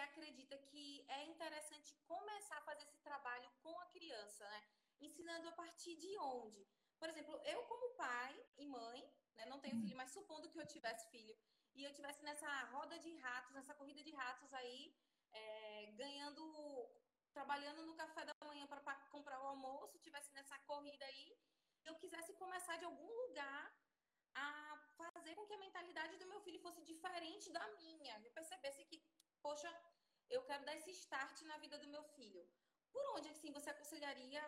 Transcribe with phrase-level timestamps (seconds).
[0.00, 4.62] acredita que é interessante começar a fazer esse trabalho com a criança, né?
[5.00, 6.66] Ensinando a partir de onde?
[6.98, 9.00] Por exemplo, eu como pai e mãe,
[9.36, 11.36] né, não tenho filho, mas supondo que eu tivesse filho
[11.74, 14.96] e eu tivesse nessa roda de ratos, nessa corrida de ratos aí,
[15.30, 16.42] é, ganhando,
[17.32, 18.80] trabalhando no café da manhã para
[19.10, 21.38] comprar o almoço, tivesse nessa corrida aí,
[21.84, 23.72] eu quisesse começar de algum lugar
[24.34, 28.20] a fazer com que a mentalidade do meu filho fosse diferente da minha.
[28.24, 28.98] Eu percebesse que,
[29.58, 29.74] poxa,
[30.30, 32.42] eu quero dar esse start na vida do meu filho.
[32.92, 34.42] Por onde, assim, você aconselharia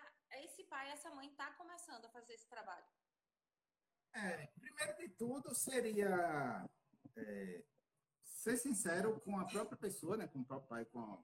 [0.45, 2.85] esse pai, essa mãe estar tá começando a fazer esse trabalho?
[4.13, 6.69] É, primeiro de tudo seria
[7.17, 7.65] é,
[8.23, 11.19] ser sincero com a própria pessoa, né, com o próprio pai, com a,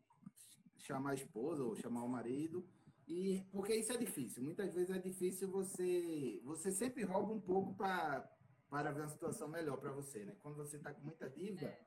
[0.79, 2.69] chamar a esposa ou chamar o marido,
[3.07, 4.43] e porque isso é difícil.
[4.43, 8.33] Muitas vezes é difícil você, você sempre rouba um pouco para
[8.69, 10.37] para ver uma situação melhor para você, né?
[10.43, 11.87] Quando você está com muita dívida, é.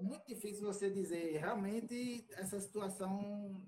[0.00, 3.66] Muito difícil você dizer realmente essa situação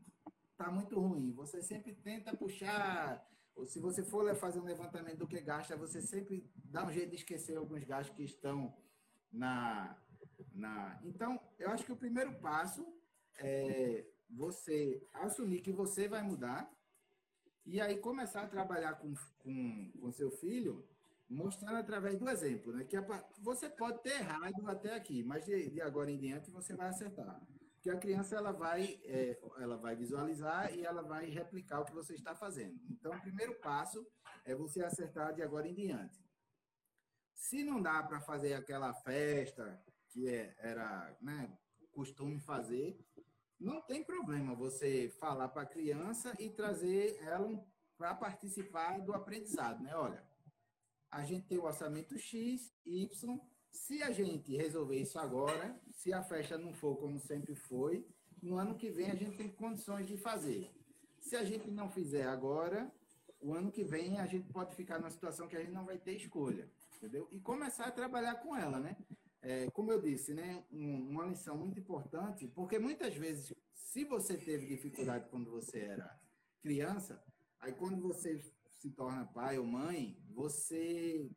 [0.53, 1.33] está muito ruim.
[1.33, 6.03] Você sempre tenta puxar, ou se você for fazer um levantamento do que gasta, você
[6.03, 8.77] sempre dá um jeito de esquecer alguns gastos que estão
[9.33, 9.97] na.
[10.53, 11.01] na...
[11.05, 12.87] Então, eu acho que o primeiro passo
[13.39, 16.71] é você assumir que você vai mudar
[17.65, 20.87] e aí começar a trabalhar com, com, com seu filho,
[21.29, 22.85] mostrando através do exemplo, né?
[22.85, 22.97] Que
[23.41, 27.41] você pode ter errado até aqui, mas de, de agora em diante você vai acertar.
[27.75, 31.95] Porque a criança ela vai, é, ela vai visualizar e ela vai replicar o que
[31.95, 32.81] você está fazendo.
[32.91, 34.05] Então, o primeiro passo
[34.45, 36.19] é você acertar de agora em diante.
[37.35, 41.57] Se não dá para fazer aquela festa que é, era né,
[41.93, 42.99] costume fazer,
[43.61, 47.65] não tem problema você falar para a criança e trazer ela
[47.97, 49.95] para participar do aprendizado, né?
[49.95, 50.25] Olha,
[51.11, 56.23] a gente tem o orçamento X, Y, se a gente resolver isso agora, se a
[56.23, 58.07] festa não for como sempre foi,
[58.43, 60.71] no ano que vem a gente tem condições de fazer.
[61.21, 62.91] Se a gente não fizer agora,
[63.41, 65.99] o ano que vem a gente pode ficar numa situação que a gente não vai
[65.99, 67.29] ter escolha, entendeu?
[67.31, 68.97] E começar a trabalhar com ela, né?
[69.41, 74.37] É, como eu disse, né, um, uma lição muito importante, porque muitas vezes, se você
[74.37, 76.21] teve dificuldade quando você era
[76.61, 77.23] criança,
[77.61, 78.41] aí quando você
[78.79, 81.31] se torna pai ou mãe, você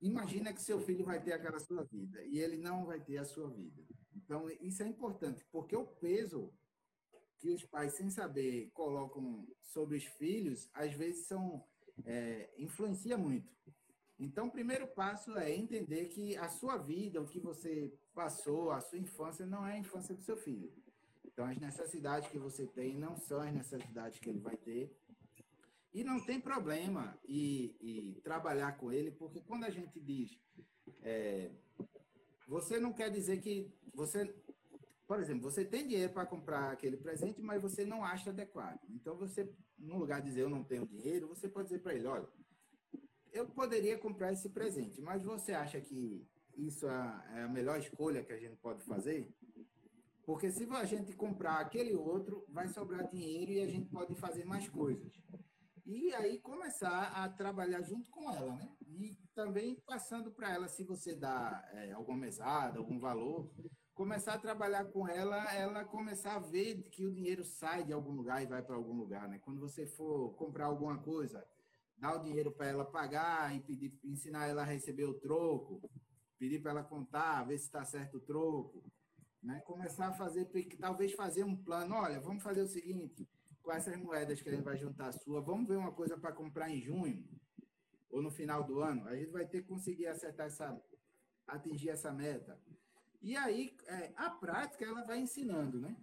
[0.00, 3.24] imagina que seu filho vai ter aquela sua vida e ele não vai ter a
[3.24, 3.82] sua vida.
[4.14, 6.52] Então, isso é importante, porque o peso
[7.38, 11.64] que os pais, sem saber, colocam sobre os filhos, às vezes são
[12.04, 13.50] é, influencia muito.
[14.18, 18.80] Então, o primeiro passo é entender que a sua vida, o que você passou, a
[18.80, 20.70] sua infância, não é a infância do seu filho.
[21.24, 24.94] Então, as necessidades que você tem não são as necessidades que ele vai ter.
[25.92, 30.38] E não tem problema e, trabalhar com ele, porque quando a gente diz,
[31.02, 31.50] é,
[32.46, 34.32] você não quer dizer que você,
[35.06, 38.80] por exemplo, você tem dinheiro para comprar aquele presente, mas você não acha adequado.
[38.88, 42.06] Então você, no lugar de dizer eu não tenho dinheiro, você pode dizer para ele,
[42.06, 42.28] olha,
[43.32, 46.24] eu poderia comprar esse presente, mas você acha que
[46.56, 49.32] isso é, é a melhor escolha que a gente pode fazer?
[50.24, 54.44] Porque se a gente comprar aquele outro, vai sobrar dinheiro e a gente pode fazer
[54.44, 55.10] mais coisas.
[55.86, 58.76] E aí começar a trabalhar junto com ela, né?
[58.86, 63.50] E também passando para ela, se você dá é, alguma mesada, algum valor,
[63.94, 68.12] começar a trabalhar com ela, ela começar a ver que o dinheiro sai de algum
[68.12, 69.38] lugar e vai para algum lugar, né?
[69.38, 71.46] Quando você for comprar alguma coisa,
[71.96, 75.80] dar o dinheiro para ela pagar e pedir, ensinar ela a receber o troco,
[76.38, 78.82] pedir para ela contar, ver se está certo o troco,
[79.42, 79.60] né?
[79.66, 80.48] Começar a fazer,
[80.78, 81.94] talvez fazer um plano.
[81.94, 83.28] Olha, vamos fazer o seguinte:
[83.70, 86.32] com essas moedas que a gente vai juntar a sua, vamos ver uma coisa para
[86.32, 87.24] comprar em junho
[88.10, 89.06] ou no final do ano.
[89.06, 90.82] A gente vai ter que conseguir acertar essa,
[91.46, 92.60] atingir essa meta.
[93.22, 95.96] E aí, é, a prática, ela vai ensinando, né?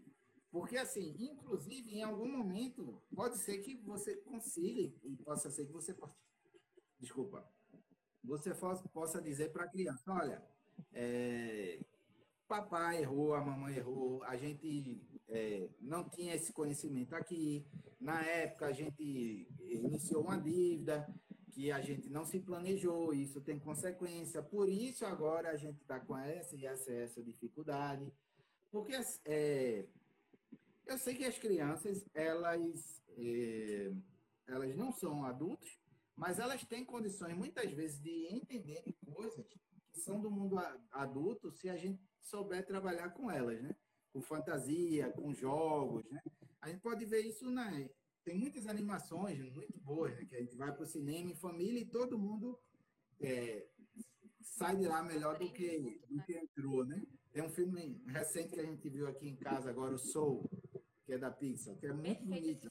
[0.49, 5.73] Porque, assim, inclusive, em algum momento, pode ser que você consiga, e possa ser que
[5.73, 6.15] você possa,
[6.97, 7.45] desculpa,
[8.23, 8.53] você
[8.93, 10.41] possa dizer para a criança, olha,
[10.93, 11.81] é,
[12.47, 17.65] papai errou, a mamãe errou, a gente é, não tinha esse conhecimento aqui.
[17.99, 21.07] Na época, a gente iniciou uma dívida
[21.51, 24.41] que a gente não se planejou, isso tem consequência.
[24.41, 28.13] Por isso, agora a gente está com essa e essa, essa dificuldade.
[28.71, 28.93] Porque
[29.25, 29.85] é,
[30.85, 33.91] eu sei que as crianças, elas, é,
[34.47, 35.79] elas não são adultos,
[36.15, 40.57] mas elas têm condições, muitas vezes, de entenderem coisas que são do mundo
[40.91, 43.75] adulto se a gente souber trabalhar com elas, né?
[44.13, 46.21] Com fantasia, com jogos, né?
[46.61, 47.71] A gente pode ver isso na...
[48.23, 50.25] Tem muitas animações muito boas, né?
[50.25, 52.59] Que a gente vai para o cinema em família e todo mundo
[53.21, 53.67] é,
[54.41, 57.01] sai de lá melhor do que, do que entrou, né?
[57.31, 60.49] Tem um filme recente que a gente viu aqui em casa agora, o Soul,
[61.05, 62.69] que é da Pixar, que é muito bonito.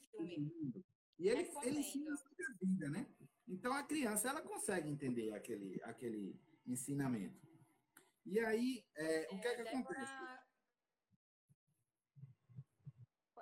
[1.17, 3.07] E ele, ele ensina sobre a vida, né?
[3.47, 7.46] Então a criança ela consegue entender aquele, aquele ensinamento.
[8.29, 9.79] E aí, é, o que é, que Débora...
[9.79, 10.47] acontece?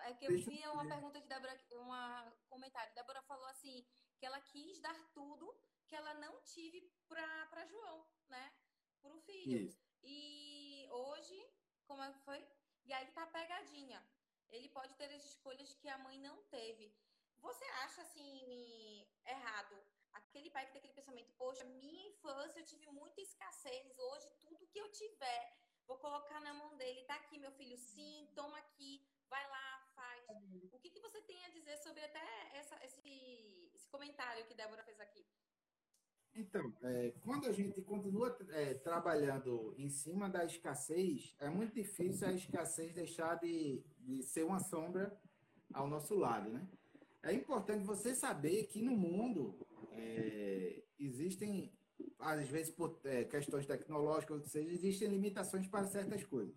[0.06, 2.94] É que eu Deixa vi uma pergunta de Débora, um comentário.
[2.94, 3.84] Débora falou assim
[4.20, 5.52] que ela quis dar tudo
[5.88, 8.54] que ela não tive para João, né?
[9.02, 9.66] Para o filho.
[9.66, 9.84] Isso.
[10.04, 11.44] E hoje,
[11.88, 12.48] como é que foi?
[12.84, 14.08] E aí tá a pegadinha.
[14.50, 16.96] Ele pode ter as escolhas que a mãe não teve.
[17.40, 19.84] Você acha assim errado
[20.16, 24.68] aquele pai que tem aquele pensamento, poxa, minha infância eu tive muita escassez, hoje tudo
[24.68, 25.44] que eu tiver,
[25.88, 30.24] vou colocar na mão dele, tá aqui meu filho, sim, toma aqui, vai lá, faz.
[30.72, 34.84] O que, que você tem a dizer sobre até essa, esse, esse comentário que Débora
[34.84, 35.26] fez aqui?
[36.34, 42.28] Então, é, quando a gente continua é, trabalhando em cima da escassez, é muito difícil
[42.28, 45.18] a escassez deixar de, de ser uma sombra
[45.74, 46.68] ao nosso lado, né?
[47.25, 49.57] É importante você saber que no mundo
[49.92, 51.74] é, existem,
[52.19, 56.56] às vezes por é, questões tecnológicas, ou seja, existem limitações para certas coisas,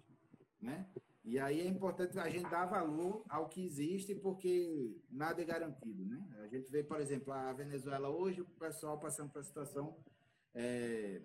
[0.61, 0.87] né?
[1.25, 6.05] E aí é importante a gente dar valor ao que existe, porque nada é garantido,
[6.05, 6.23] né?
[6.43, 9.97] A gente vê, por exemplo, a Venezuela hoje, o pessoal passando por uma situação
[10.55, 11.23] é,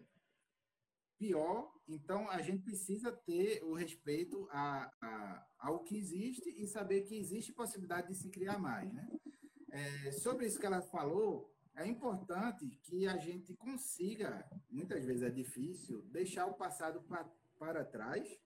[1.17, 7.01] pior, então a gente precisa ter o respeito a, a, ao que existe e saber
[7.01, 9.05] que existe possibilidade de se criar mais, né?
[9.73, 15.31] É, sobre isso que ela falou, é importante que a gente consiga, muitas vezes é
[15.31, 17.27] difícil, deixar o passado pra,
[17.57, 18.39] para trás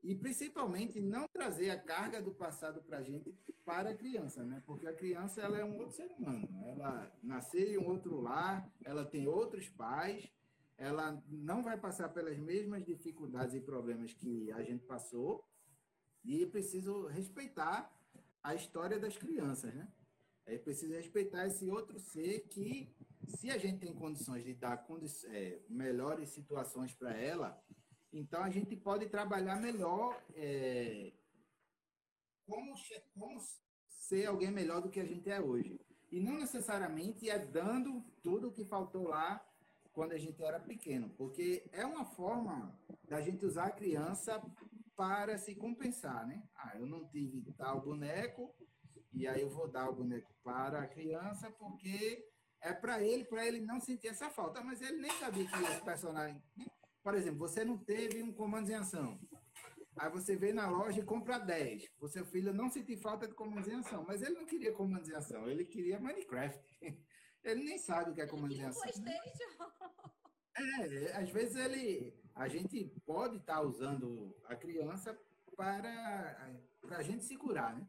[0.00, 4.62] e principalmente não trazer a carga do passado para a gente para a criança, né?
[4.64, 8.70] Porque a criança ela é um outro ser humano, ela nasceu em um outro lar,
[8.84, 10.32] ela tem outros pais,
[10.76, 15.44] ela não vai passar pelas mesmas dificuldades e problemas que a gente passou
[16.24, 17.92] e preciso respeitar
[18.40, 19.88] a história das crianças, né?
[20.48, 22.94] É preciso respeitar esse outro ser que,
[23.26, 24.86] se a gente tem condições de dar
[25.26, 27.62] é, melhores situações para ela,
[28.12, 31.12] então, a gente pode trabalhar melhor é,
[32.46, 32.74] como,
[33.14, 33.40] como
[33.86, 35.78] ser alguém melhor do que a gente é hoje.
[36.10, 39.44] E não necessariamente é dando tudo o que faltou lá
[39.92, 44.40] quando a gente era pequeno, porque é uma forma da gente usar a criança
[44.96, 46.42] para se compensar, né?
[46.54, 48.54] Ah, eu não tive tal boneco,
[49.18, 52.24] e aí eu vou dar o boneco para a criança, porque
[52.60, 54.62] é para ele, para ele não sentir essa falta.
[54.62, 56.42] Mas ele nem sabia que esse personagem
[57.08, 59.18] por exemplo, você não teve um comando em ação.
[59.96, 61.88] Aí você vem na loja e compra 10.
[62.00, 65.08] O seu filho não sentiu falta de comandos em ação, mas ele não queria comandos
[65.08, 66.62] em ação, ele queria Minecraft.
[67.44, 68.82] Ele nem sabe o que é comandos em ação.
[70.56, 75.18] É, às vezes ele, a gente pode estar tá usando a criança
[75.56, 77.86] para, para a gente se curar, né?